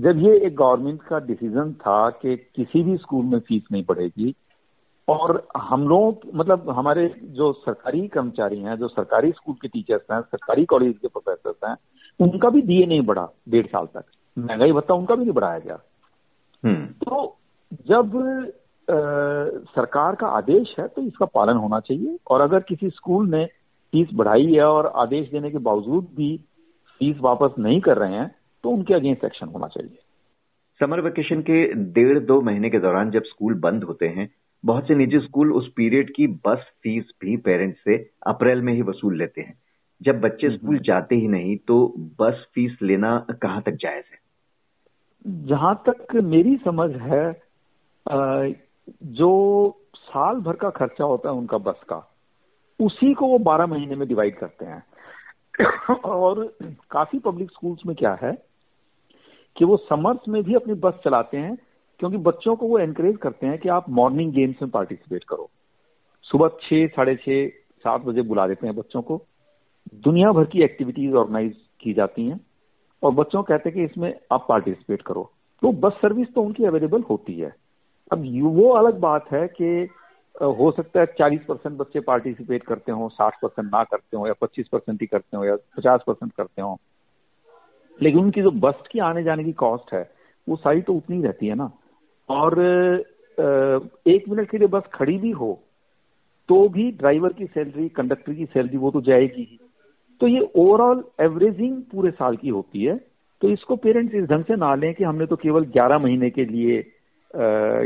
जब 0.00 0.18
ये 0.18 0.36
एक 0.38 0.54
गवर्नमेंट 0.56 1.02
का 1.02 1.18
डिसीज़न 1.18 1.72
था 1.72 1.98
कि 2.10 2.36
किसी 2.56 2.82
भी 2.82 2.96
स्कूल 2.96 3.24
में 3.24 3.38
फ़ीस 3.38 3.62
नहीं 3.72 3.84
बढ़ेगी 3.84 4.34
और 5.08 5.48
हम 5.58 5.88
लोग 5.88 6.20
मतलब 6.34 6.70
हमारे 6.70 7.06
जो 7.32 7.52
सरकारी 7.52 8.06
कर्मचारी 8.08 8.58
हैं 8.58 8.76
जो 8.76 8.88
सरकारी 8.88 9.30
स्कूल 9.32 9.54
के 9.54 9.68
टीचर्स 9.68 10.02
हैं 10.12 10.20
सरकारी 10.20 10.64
कॉलेज 10.64 10.96
के 10.98 11.08
प्रोफेसर 11.08 11.68
हैं 11.68 11.76
उनका 12.20 12.50
भी 12.50 12.62
दिए 12.62 12.86
नहीं 12.86 13.02
बढ़ा 13.02 13.28
डेढ़ 13.48 13.66
साल 13.66 13.86
तक 13.86 14.04
महँगाई 14.36 14.72
भत्ता 14.72 14.94
उनका 14.94 15.14
भी 15.14 15.24
नहीं 15.24 15.34
बढ़ाया 15.34 15.58
गया 15.58 15.78
हम्म। 16.64 16.86
तो 16.86 17.36
जब 17.88 18.16
आ, 18.88 18.94
सरकार 19.74 20.14
का 20.14 20.26
आदेश 20.36 20.74
है 20.78 20.86
तो 20.88 21.02
इसका 21.02 21.26
पालन 21.34 21.56
होना 21.56 21.80
चाहिए 21.80 22.18
और 22.26 22.40
अगर 22.40 22.60
किसी 22.60 22.90
स्कूल 22.90 23.28
ने 23.30 23.44
फ़ीस 23.92 24.08
बढ़ाई 24.14 24.52
है 24.52 24.64
और 24.64 24.92
आदेश 24.96 25.30
देने 25.30 25.50
के 25.50 25.58
बावजूद 25.58 26.08
भी 26.16 26.36
फ़ीस 27.00 27.16
वापस 27.20 27.58
नहीं 27.58 27.80
कर 27.80 27.96
रहे 27.96 28.14
हैं 28.14 28.34
तो 28.64 28.70
उनके 28.70 28.94
अगेंस्ट 28.94 29.24
एक्शन 29.24 29.48
होना 29.48 29.66
चाहिए। 29.66 29.98
समर 30.80 31.00
वेकेशन 31.00 31.40
के 31.42 31.64
डेढ़ 31.92 32.18
दो 32.18 32.40
महीने 32.40 32.70
के 32.70 32.78
दौरान 32.78 33.10
जब 33.10 33.22
स्कूल 33.22 33.54
बंद 33.54 33.84
होते 33.84 34.08
हैं 34.08 34.28
बहुत 34.64 34.86
से 34.88 34.94
निजी 34.94 35.18
स्कूल 35.18 35.52
उस 35.52 35.72
पीरियड 35.72 36.12
की 36.16 36.26
बस 36.26 36.64
फ़ीस 36.82 37.10
भी 37.20 37.36
पेरेंट्स 37.36 37.80
से 37.80 37.96
अप्रैल 38.26 38.62
में 38.62 38.72
ही 38.72 38.82
वसूल 38.82 39.16
लेते 39.18 39.40
हैं। 39.40 39.58
जब 40.02 40.20
बच्चे 40.20 40.46
हम्म, 40.46 40.56
स्कूल। 40.56 40.78
जाते 40.78 41.16
ही 41.16 41.28
नहीं 41.28 41.56
तो 41.56 41.94
बस 42.20 42.46
फ़ीस 42.54 42.78
लेना 42.82 43.26
कहाँ 43.42 43.62
तक 43.62 43.72
जायज़ 43.72 44.04
है? 44.12 44.18
जहाँ 45.26 45.82
तक 45.88 46.14
मेरी 46.14 46.56
समझ 46.56 46.90
है 46.90 47.32
जो 49.04 49.30
साल 49.94 50.36
भर 50.36 50.56
का 50.56 50.70
खर्चा 50.70 51.04
होता 51.04 51.28
है 51.28 51.34
उनका 51.34 51.58
बस 51.58 51.80
का 51.88 52.06
उसी 52.80 53.14
को 53.14 53.26
वो 53.26 53.38
बारह 53.38 53.66
महीने 53.66 53.96
में 53.96 54.08
डिवाइड 54.08 54.38
करते 54.38 54.64
हैं। 54.64 54.82
और 55.94 56.44
काफ़ी 56.90 57.18
पब्लिक 57.18 57.50
स्कूल्स 57.50 57.80
में 57.86 57.96
क्या 57.96 58.18
है 58.22 58.49
कि 59.56 59.64
वो 59.64 59.76
समर्स 59.76 60.28
में 60.28 60.42
भी 60.42 60.54
अपनी 60.54 60.74
बस 60.74 61.00
चलाते 61.04 61.36
हैं, 61.36 61.56
क्योंकि 62.00 62.16
बच्चों 62.16 62.56
को 62.56 62.66
वो 62.66 62.78
एनकरेज 62.78 63.16
करते 63.16 63.46
हैं 63.46 63.58
कि 63.58 63.68
आप 63.68 63.88
मॉर्निंग 63.90 64.32
गेम्स 64.32 64.62
में 64.62 64.70
पार्टिसिपेट 64.70 65.24
करो। 65.24 65.50
सुबह 66.24 66.48
छह, 66.62 66.86
साढ़े 66.86 67.16
छह, 67.16 67.48
सात 67.84 68.00
बजे 68.00 68.22
बुला 68.22 68.46
देते 68.48 68.66
हैं 68.66 68.76
बच्चों 68.76 69.02
को। 69.02 69.20
दुनिया 69.94 70.32
भर 70.32 70.44
की 70.44 70.62
एक्टिविटीज़ 70.62 71.14
ऑर्गेनाइज 71.14 71.56
की 71.80 71.92
जाती 71.92 72.26
हैं, 72.26 72.40
और 73.02 73.12
बच्चों 73.12 73.42
कहते 73.42 73.68
हैं 73.68 73.78
कि 73.78 73.84
इसमें 73.84 74.14
आप 74.32 74.46
पार्टिसिपेट 74.48 75.02
करो। 75.02 75.30
तो 75.62 75.72
बस 75.72 75.92
सर्विस 75.92 76.34
तो 76.34 76.42
उनकी 76.42 76.64
अवेलेबल 76.64 77.02
होती 77.02 77.38
है। 77.40 77.54
अब 78.12 78.24
वो 78.44 78.68
अलग 78.70 78.98
बात 78.98 79.30
है 79.32 79.46
कि 79.48 79.88
हो 80.34 80.70
सकता 80.70 81.00
है 81.00 81.06
चालीस 81.18 81.40
परसेंट 81.44 81.76
बच्चे 81.76 82.00
पार्टिसिपेट 82.00 82.62
करते 82.62 82.92
हो, 82.92 83.08
साठ 83.08 83.40
परसेंट 83.42 83.70
ना 83.72 83.82
करते 83.84 84.16
हो, 84.16 84.26
या 84.26 84.34
पच्चीस 84.40 84.68
परसेंट 84.68 85.00
ही 85.00 85.06
करते 85.06 85.36
हो, 85.36 85.44
या 85.44 85.56
पचास 85.76 86.00
परसेंट 86.06 86.32
करते 86.32 86.62
हो। 86.62 86.78
लेकिन 88.00 88.20
उनकी 88.20 88.42
जो 88.42 88.50
बस 88.60 88.82
की 88.92 88.98
आने 89.00 89.22
जाने 89.22 89.44
की 89.44 89.52
कॉस्ट 89.54 89.92
है, 89.94 90.08
वो 90.46 90.56
सारी 90.56 90.80
तो 90.80 90.94
उतनी 90.94 91.22
रहती 91.22 91.46
है 91.46 91.54
ना। 91.54 91.70
और 92.28 92.58
एक 94.08 94.28
मिनट 94.28 94.50
के 94.50 94.58
लिए 94.58 94.68
बस 94.68 94.82
खड़ी 94.94 95.16
भी 95.18 95.30
हो 95.32 95.58
तो 96.48 96.68
भी 96.68 96.90
ड्राइवर 96.92 97.32
की 97.32 97.46
सैलरी 97.46 97.88
कंडक्टर 97.88 98.34
की 98.34 98.44
सैलरी 98.44 98.76
वो 98.76 98.90
तो 98.90 99.00
जाएगी 99.00 99.42
ही। 99.42 99.58
तो 100.20 100.26
ये 100.26 100.40
ओवरऑल 100.56 101.04
एवरेजिंग 101.20 101.82
पूरे 101.92 102.10
साल 102.10 102.36
की 102.36 102.48
होती 102.48 102.84
है। 102.84 102.96
तो 103.42 103.50
इसको 103.50 103.76
पेरेंट्स 103.76 104.14
इस 104.14 104.24
ढंग 104.24 104.44
से 104.44 104.56
ना 104.56 104.74
लें 104.74 104.92
कि 104.94 105.04
हमने 105.04 105.26
तो 105.26 105.36
केवल 105.36 105.64
11 105.76 105.98
महीने 105.98 106.30
के 106.30 106.44
लिए 106.44 106.78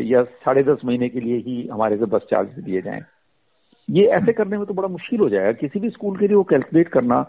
या 0.05 0.23
साढ़े 0.23 0.63
दस 0.63 0.85
महीने 0.85 1.09
के 1.09 1.21
लिए 1.21 1.37
ही 1.39 1.67
हमारे 1.69 1.97
से 1.97 2.05
बस 2.07 2.27
चार्ज 2.31 2.59
दिए 2.61 2.81
जाएँ। 2.83 3.03
ये 3.89 4.05
ऐसे 4.17 4.33
करने 4.33 4.59
में 4.59 4.67
तो 4.67 4.75
बड़ा 4.75 4.89
मुश्किल 4.89 5.21
हो 5.21 5.29
जाएगा। 5.29 5.53
किसी 5.53 5.81
भी 5.81 5.91
स्कूल 5.91 6.17
के 6.19 6.27
लिए 6.27 6.37
वो 6.37 6.45
कैलकुलेट 6.45 6.89
करना 6.89 7.25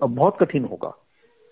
बहुत 0.00 0.36
कठिन 0.40 0.64
होगा। 0.64 0.92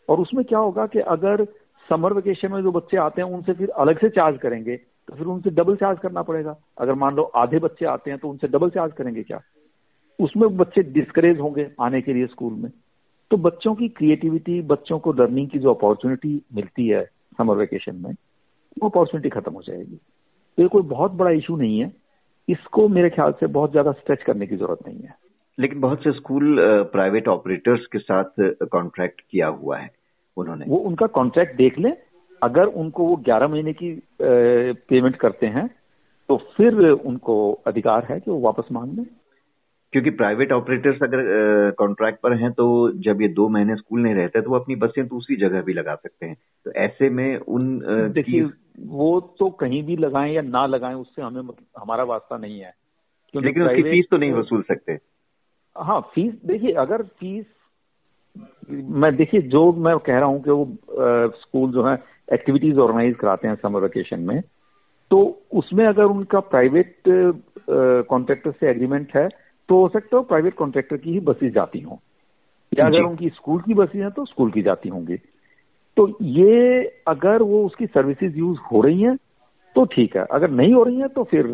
और 0.08 0.20
उसमें 0.20 0.44
क्या 0.44 0.58
होगा 0.58 0.86
कि 0.86 0.98
अगर 1.00 1.44
समर 1.88 2.12
वेकेशन 2.12 2.52
में 2.52 2.62
जो 2.62 2.72
बच्चे 2.72 2.96
आते 2.98 3.22
हैं, 3.22 3.28
उनसे 3.30 3.52
फिर 3.52 3.70
अलग 3.70 3.98
से 4.00 4.08
चार्ज 4.10 4.38
करेंगे 4.38 4.76
तो 4.76 5.14
फिर 5.14 5.26
उनसे 5.26 5.50
डबल 5.52 5.76
चार्ज 5.76 5.98
करना 5.98 6.22
पड़ेगा। 6.22 6.56
अगर 6.78 6.94
मान 6.94 7.14
लो 7.16 7.22
आधे 7.36 7.58
बच्चे 7.58 7.86
आते 7.86 8.10
हैं 8.10 8.18
तो 8.18 8.28
उनसे 8.28 8.48
डबल 8.48 8.70
चार्ज 8.70 8.92
करेंगे 8.92 9.22
क्या? 9.22 9.40
उसमें 10.18 10.56
बच्चे 10.56 10.82
डिस्करेज 10.82 11.40
होंगे 11.40 11.68
आने 11.80 12.00
के 12.02 12.12
लिए 12.12 12.26
स्कूल 12.26 12.52
में। 12.52 12.70
तो 13.30 13.36
बच्चों 13.38 13.74
की 13.74 13.88
क्रिएटिविटी 13.90 14.60
बच्चों 14.62 14.98
को 14.98 15.12
लर्निंग 15.12 15.48
की 15.48 15.58
जो 15.58 15.74
अपॉर्चुनिटी 15.74 16.40
मिलती 16.54 16.86
है 16.88 17.04
समर 17.38 17.56
वेकेशन 17.56 17.96
में, 17.96 18.12
वो 18.82 18.88
अपॉर्चुनिटी 18.88 19.28
खत्म 19.30 19.52
हो 19.52 19.62
जाएगी। 19.62 19.96
तो 20.58 20.62
ये 20.62 20.68
कोई 20.68 20.82
बहुत 20.88 21.12
बड़ा 21.12 21.30
इशू 21.30 21.56
नहीं 21.56 21.78
है। 21.80 21.92
इसको 22.48 22.88
मेरे 22.88 23.10
ख्याल 23.10 23.32
से 23.32 23.46
बहुत 23.48 23.70
ज़्यादा 23.70 23.92
स्ट्रेच 23.92 24.22
करने 24.22 24.46
की 24.46 24.56
ज़रूरत 24.56 24.86
नहीं 24.88 25.00
है। 25.00 25.14
लेकिन 25.58 25.80
बहुत 25.80 26.02
से 26.04 26.12
स्कूल 26.12 26.56
प्राइवेट 26.92 27.28
ऑपरेटर्स 27.28 27.86
के 27.86 27.98
साथ 27.98 28.24
कॉन्ट्रैक्ट 28.72 29.20
किया 29.30 29.46
हुआ 29.48 29.78
है 29.78 29.90
उन्होंने। 30.36 30.64
वो 30.68 30.76
उनका 30.76 31.06
कॉन्ट्रैक्ट 31.06 31.56
देख 31.56 31.78
लें। 31.78 31.92
अगर 32.42 32.64
उनको 32.64 33.06
वो 33.06 33.16
ग्यारह 33.16 33.48
महीने 33.48 33.72
की 33.72 33.92
पेमेंट 34.22 35.16
करते 35.16 35.46
हैं 35.46 35.68
तो 36.28 36.36
फिर 36.56 36.74
उनको 36.90 37.52
अधिकार 37.66 38.06
है 38.10 38.18
कि 38.20 38.30
वो 38.30 38.38
वापस 38.40 38.68
मांग 38.72 38.96
लें। 38.96 39.06
क्योंकि 39.92 40.10
प्राइवेट 40.10 40.52
ऑपरेटर्स 40.52 41.02
अगर 41.02 41.70
कॉन्ट्रैक्ट 41.78 42.20
पर 42.20 42.32
हैं 42.32 42.50
तो 42.52 42.66
जब 43.02 43.20
ये 43.22 43.28
दो 43.28 43.48
महीने 43.48 43.76
स्कूल 43.76 44.00
नहीं 44.00 44.14
रहते 44.14 44.40
तो 44.42 44.50
वो 44.50 44.56
अपनी 44.56 44.76
बसें 44.76 45.06
दूसरी 45.08 45.36
जगह 45.36 45.62
भी 45.62 45.72
लगा 45.72 45.94
सकते 45.94 46.26
हैं। 46.26 46.36
तो 46.64 46.72
ऐसे 46.72 47.10
में 47.10 47.36
उन 47.36 47.78
देखिए 48.14 48.42
वो 48.80 49.20
तो 49.38 49.50
कहीं 49.50 49.82
भी 49.82 49.96
लगाएँ 49.96 50.32
या 50.32 50.42
ना 50.42 50.66
लगाएँ 50.66 50.94
उससे 50.94 51.22
हमें 51.22 51.42
हमारा 51.78 52.04
वास्ता 52.04 52.36
नहीं 52.36 52.60
है। 52.60 52.72
लेकिन 53.36 53.62
उसकी 53.62 53.82
फ़ीस 53.82 54.06
तो 54.10 54.16
नहीं 54.16 54.32
वसूल 54.32 54.62
सकते। 54.62 54.98
हाँ 55.76 56.00
फ़ीस 56.14 56.34
देखिए 56.46 56.72
अगर 56.72 57.02
फ़ीस 57.02 57.44
मैं 58.70 59.14
देखिए 59.16 59.40
जो 59.42 59.72
मैं 59.72 59.98
कह 59.98 60.18
रहा 60.18 60.24
हूँ 60.24 60.42
कि 60.42 60.50
वो 60.50 60.76
स्कूल 61.36 61.72
जो 61.72 61.84
है 61.84 62.02
एक्टिविटीज़ 62.32 62.78
ऑर्गेनाइज 62.78 63.14
कराते 63.16 63.48
हैं 63.48 63.54
समर 63.54 63.80
वेकेशन 63.80 64.20
में 64.20 64.40
तो 65.10 65.42
उसमें 65.52 65.86
अगर 65.86 66.04
उनका 66.04 66.40
प्राइवेट 66.40 66.96
कॉन्ट्रैक्टर 68.08 68.50
से 68.50 68.70
एग्रीमेंट 68.70 69.16
है 69.16 69.28
तो 69.68 69.80
हो 69.80 69.88
सकता 69.88 70.16
है 70.16 70.22
प्राइवेट 70.24 70.54
कॉन्ट्रैक्टर 70.54 70.96
की 70.96 71.12
ही 71.12 71.20
बसेज 71.20 71.52
जाती 71.54 71.80
हों। 71.80 71.96
या 72.78 72.86
अगर 72.86 73.02
उनकी 73.02 73.28
स्कूल 73.28 73.60
की 73.60 73.74
बसें 73.74 74.00
हैं 74.00 74.10
तो 74.10 74.24
स्कूल 74.24 74.50
की 74.50 74.62
जाती 74.62 74.88
होंगी। 74.88 75.16
तो 75.96 76.18
ये 76.22 76.82
अगर 77.06 77.42
वो 77.42 77.64
उसकी 77.66 77.86
सर्विसेज़ 77.86 78.36
यूज़ 78.36 78.58
हो 78.72 78.80
रही 78.80 79.02
हैं 79.02 79.16
तो 79.76 79.84
ठीक 79.84 80.16
है। 80.16 80.24
अगर 80.24 80.50
नहीं 80.50 80.74
हो 80.74 80.82
रही 80.82 80.96
हैं 80.96 81.08
तो 81.08 81.24
फिर 81.24 81.46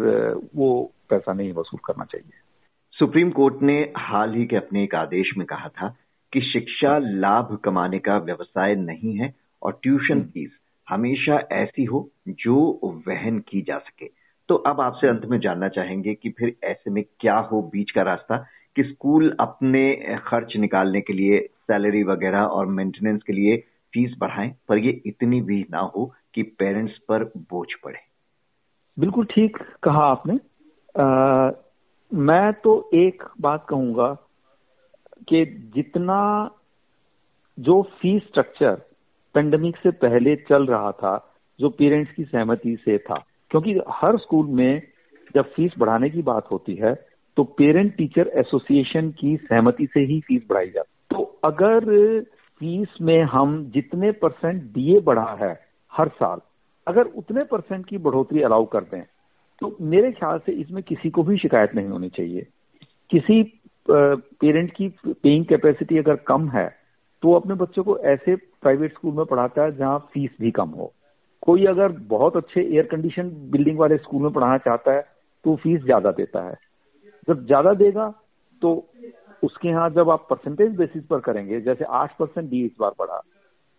वो 0.56 0.92
पैसा 1.10 1.32
नहीं 1.32 1.52
वसूल 1.52 1.80
करना 1.84 2.04
चाहिए। 2.04 2.32
सुप्रीम 3.00 3.30
कोर्ट 3.30 3.62
ने 3.62 3.92
हाल 3.96 4.34
ही 4.34 4.46
के 4.46 4.56
अपने 4.56 4.84
एक 4.84 4.94
आदेश 4.94 5.30
में 5.38 5.46
कहा 5.46 5.68
था 5.68 5.96
कि 6.32 6.40
शिक्षा 6.40 6.98
लाभ 6.98 7.60
कमाने 7.64 7.98
का 7.98 8.18
व्यवसाय 8.18 8.74
नहीं 8.74 9.14
है 9.14 9.34
और 9.62 9.80
ट्यूशन 9.82 10.14
हम्म। 10.14 10.24
फ़ीस 10.24 10.50
हमेशा 10.88 11.48
ऐसी 11.52 11.84
हो 11.84 12.10
जो 12.28 12.80
वहन 13.08 13.38
की 13.38 13.62
जा 13.62 13.78
सके। 13.78 14.10
तो 14.48 14.54
अब 14.54 14.80
आपसे 14.80 15.08
अंत 15.08 15.24
में 15.24 15.40
जानना 15.40 15.68
चाहेंगे 15.68 16.14
कि 16.14 16.30
फिर 16.30 16.56
ऐसे 16.64 16.90
में 16.90 17.04
क्या 17.20 17.38
हो 17.38 17.62
बीच 17.62 17.90
का 17.90 18.02
रास्ता 18.02 18.36
कि 18.76 18.82
स्कूल 18.82 19.36
अपने 19.40 20.16
खर्च 20.26 20.56
निकालने 20.56 21.00
के 21.00 21.12
लिए 21.12 21.40
सैलरी 21.40 22.02
वगैरह 22.02 22.42
और 22.42 22.66
मेंटेनेंस 22.66 23.22
के 23.26 23.32
लिए 23.32 23.56
फ़ीस 23.94 24.14
बढ़ाएँ 24.18 24.54
पर 24.68 24.78
ये 24.78 25.02
इतनी 25.06 25.40
भी 25.40 25.66
ना 25.70 25.78
हो 25.78 26.14
कि 26.34 26.42
पेरेंट्स 26.42 26.98
पर 27.08 27.24
बोझ 27.24 27.68
पड़े। 27.84 27.98
बिल्कुल 28.98 29.24
ठीक 29.24 29.56
कहा 29.82 30.04
आपने। 30.04 30.34
आ, 31.02 31.50
मैं 32.14 32.52
तो 32.52 32.90
एक 32.94 33.22
बात 33.40 33.66
कहूँगा 33.68 34.12
कि 35.28 35.44
जितना 35.74 36.18
जो 37.58 37.82
फ़ीस 37.82 38.22
स्ट्रक्चर 38.22 38.74
पेंडेमिक 39.34 39.76
से 39.76 39.90
पहले 39.90 40.34
चल 40.36 40.66
रहा 40.66 40.90
था, 40.92 41.32
जो 41.58 41.68
पेरेंट्स 41.68 42.12
की 42.12 42.24
सहमति 42.24 42.76
से 42.84 42.98
था, 42.98 43.24
क्योंकि 43.50 43.80
हर 43.90 44.16
स्कूल 44.18 44.46
में 44.46 44.82
जब 45.34 45.52
फ़ीस 45.52 45.72
बढ़ाने 45.78 46.10
की 46.10 46.22
बात 46.22 46.50
होती 46.50 46.74
है 46.74 46.94
तो 47.36 47.44
पेरेंट 47.44 47.94
टीचर 47.96 48.30
एसोसिएशन 48.34 49.10
की 49.10 49.36
सहमति 49.36 49.86
से 49.86 50.00
ही 50.00 50.20
फ़ीस 50.20 50.42
बढ़ाई 50.48 50.70
जाती 50.70 51.16
तो 51.16 51.22
अगर 51.44 51.80
फ़ीस 52.60 52.96
में 53.00 53.22
हम 53.22 53.64
जितने 53.74 54.12
परसेंट 54.12 54.62
दिए 54.62 55.00
बढ़ा 55.00 55.36
है 55.40 55.52
हर 55.92 56.08
साल, 56.08 56.40
अगर 56.86 57.04
उतने 57.04 57.44
परसेंट 57.44 57.86
की 57.86 57.98
बढ़ोतरी 57.98 58.42
अलाउ 58.42 58.64
कर 58.64 58.80
दें 58.80 59.02
तो 59.62 59.76
मेरे 59.82 60.10
ख्याल 60.12 60.38
से 60.38 60.52
इसमें 60.54 60.82
किसी 60.82 61.10
को 61.10 61.22
भी 61.22 61.36
शिकायत 61.38 61.74
नहीं 61.74 61.88
होनी 61.88 62.08
चाहिए। 62.10 62.46
किसी 63.10 63.42
पेरेंट 63.86 64.72
की 64.72 64.88
पेइंग 65.06 65.44
कैपेसिटी 65.46 65.98
अगर 65.98 66.16
कम 66.28 66.48
है 66.50 66.68
तो 67.22 67.32
अपने 67.32 67.54
बच्चों 67.56 67.82
को 67.84 67.96
ऐसे 68.06 68.34
प्राइवेट 68.36 68.92
स्कूल 68.92 69.14
में 69.14 69.24
पढ़ाता 69.26 69.62
है 69.62 69.76
जहाँ 69.76 69.98
फ़ीस 70.12 70.30
भी 70.40 70.50
कम 70.52 70.68
हो। 70.70 70.92
कोई 71.42 71.64
अगर 71.66 71.92
बहुत 72.08 72.36
अच्छे 72.36 72.60
एयर 72.62 72.86
कंडीशन 72.86 73.30
बिल्डिंग 73.50 73.78
वाले 73.78 73.96
स्कूल 73.98 74.22
में 74.22 74.32
पढ़ाना 74.32 74.58
चाहता 74.58 74.92
है 74.92 75.00
तो 75.44 75.56
फ़ीस 75.56 75.82
ज़्यादा 75.82 76.10
देता 76.12 76.42
है। 76.48 76.54
जब 77.28 77.44
ज़्यादा 77.46 77.72
देगा 77.74 78.08
तो 78.62 78.72
उसके 79.42 79.68
यहाँ 79.68 79.88
जब 79.90 80.10
आप 80.10 80.26
परसेंटेज 80.30 80.76
बेसिस 80.76 81.04
पर 81.06 81.20
करेंगे, 81.20 81.60
जैसे 81.60 81.84
आठ 81.84 82.16
परसेंट 82.18 82.48
डी 82.50 82.64
इस 82.64 82.72
बार 82.80 82.90
बढ़ा 82.98 83.20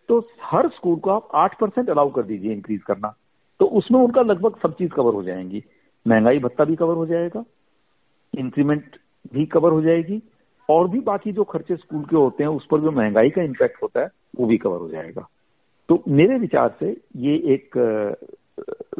तो 0.08 0.18
हर 0.44 0.68
स्कूल 0.70 0.96
को 0.98 1.10
आप 1.10 1.28
आठ 1.34 1.58
परसेंट 1.60 1.90
अलाउ 1.90 2.10
कर 2.10 2.22
दीजिए 2.22 2.52
इंक्रीज 2.52 2.82
करना। 2.82 3.14
तो 3.62 3.66
उसमें 3.66 4.00
उनका 4.00 4.22
लगभग 4.22 4.56
सब 4.62 4.72
चीज़ 4.74 4.90
कवर 4.90 5.14
हो 5.14 5.22
जाएँगी। 5.22 5.62
महँगाई 6.06 6.38
भत्ता 6.38 6.64
भी 6.64 6.76
कवर 6.76 6.94
हो 6.94 7.06
जाएगा 7.06 7.44
इंक्रीमेंट 8.34 8.96
भी 9.34 9.46
कवर 9.46 9.72
हो 9.72 9.82
जाएगी 9.82 10.22
और 10.68 10.88
भी 10.88 11.00
बाकी 11.00 11.32
जो 11.32 11.44
खर्चे 11.44 11.76
स्कूल 11.76 12.04
के 12.04 12.16
होते 12.16 12.44
हैं 12.44 12.50
उस 12.50 12.66
पर 12.70 12.80
जो 12.80 12.90
महँगाई 12.90 13.30
का 13.30 13.42
इम्पैक्ट 13.42 13.82
होता 13.82 14.00
है 14.00 14.08
वो 14.36 14.46
भी 14.46 14.58
कवर 14.58 14.78
हो 14.78 14.88
जाएगा। 14.88 15.26
तो 15.88 16.02
मेरे 16.08 16.38
विचार 16.38 16.76
से 16.80 16.96
ये 17.16 17.34
एक 17.54 17.70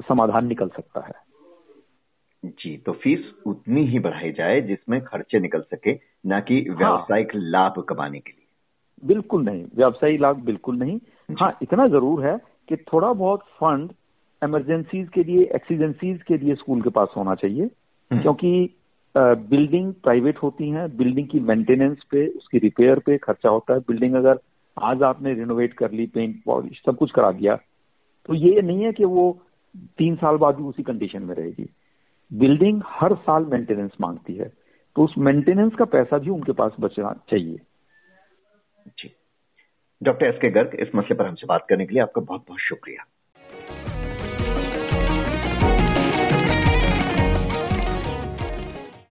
समाधान 0.09 0.47
निकल 0.47 0.69
सकता 0.69 1.00
है। 1.07 1.12
जी 2.45 2.76
तो 2.76 2.92
फ़ीस 2.92 3.33
उतनी 3.47 3.85
ही 3.87 3.99
बढ़ाई 3.99 4.33
जाए 4.33 4.61
जिसमें 4.61 5.00
खर्चे 5.00 5.40
निकल 5.40 5.61
सके 5.61 5.95
ना 6.26 6.40
कि 6.40 6.66
हाँ। 6.69 6.76
व्यावसायिक 6.76 7.35
हाँ, 7.35 7.42
लाभ 7.45 7.85
कमाने 7.88 8.21
के 8.21 8.31
लिए। 8.31 8.47
बिल्कुल 9.04 9.45
नहीं 9.45 9.64
व्यावसायिक 9.76 10.21
लाभ 10.21 10.37
बिल्कुल 10.37 10.76
नहीं। 10.76 10.99
हाँ 11.40 11.59
इतना 11.62 11.87
ज़रूर 11.87 12.26
है 12.26 12.38
कि 12.69 12.76
थोड़ा 12.76 13.12
बहुत 13.12 13.40
फंड 13.40 13.92
इमरजेंसीज 14.43 15.09
के 15.09 15.25
लिए 15.25 15.45
एक्सीजेंसीज 15.55 16.23
के 16.23 16.39
लिए 16.39 16.55
स्कूल 16.55 16.83
के 16.83 16.91
पास 16.91 17.09
होना 17.17 17.35
चाहिए। 17.35 17.65
हम्म। 17.65 18.23
क्योंकि 18.23 18.71
बिल्डिंग 19.17 19.93
प्राइवेट 19.95 20.39
होती 20.39 20.71
हैं 20.71 20.97
बिल्डिंग 20.97 21.29
की 21.29 21.41
मेंटेनेंस 21.41 21.99
पे 22.11 22.27
उसकी 22.27 22.59
रिपेयर 22.59 22.99
पे 22.99 23.19
खर्चा 23.19 23.49
होता 23.49 23.75
है। 23.75 23.81
बिल्डिंग 23.81 24.15
अगर 24.15 24.39
आज 24.83 25.03
आपने 25.03 25.35
रिनोवेट 25.35 25.75
कर 25.75 25.91
ली 25.91 26.07
पेंट 26.07 26.37
पॉलिश 26.47 26.83
सब 26.87 26.97
कुछ 26.97 27.11
करा 27.11 27.33
दिया 27.33 27.57
तो 28.27 28.35
ये 28.35 28.63
नहीं 28.63 28.85
है 28.85 28.93
कि 28.93 29.05
वो 29.05 29.43
तीन 29.99 30.17
साल 30.17 30.37
बाद 30.37 30.57
भी 30.57 30.63
उसी 30.63 30.83
कंडीशन 30.83 31.23
में 31.23 31.35
रहेगी। 31.35 31.69
बिल्डिंग 32.33 32.83
हर 32.87 33.15
साल 33.15 33.45
मेंटेनेंस 33.45 33.91
मांगती 34.01 34.35
है। 34.35 34.53
तो 34.97 35.05
उस 35.05 35.15
मेंटेनेंस 35.19 35.75
का 35.75 35.85
पैसा 35.85 36.19
भी 36.19 36.31
उनके 36.31 36.53
पास 36.53 36.73
बचना 36.81 37.13
चाहिए। 37.31 37.57
जी। 38.99 39.11
डॉक्टर 40.03 40.27
एस 40.27 40.39
के 40.43 40.51
गर्ग 40.51 40.75
इस 40.75 40.89
मसले 40.95 41.15
पर 41.15 41.27
हमसे 41.27 41.47
बात 41.47 41.67
करने 41.69 41.87
के 41.87 41.93
लिए 41.93 42.03
आपका 42.03 42.21
बहुत 42.21 42.45
बहुत 42.49 42.61
शुक्रिया। 42.61 43.05